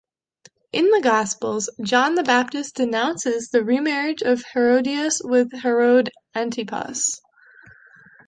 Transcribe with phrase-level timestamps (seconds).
[0.73, 7.21] In the Gospels, John the Baptist denounces the remarriage of Herodias with Herod Antipas.